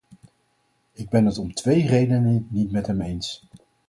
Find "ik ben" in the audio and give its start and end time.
0.91-1.25